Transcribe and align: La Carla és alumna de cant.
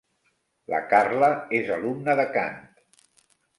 La 0.73 0.79
Carla 0.93 1.29
és 1.59 1.71
alumna 1.77 2.19
de 2.23 2.27
cant. 2.39 2.59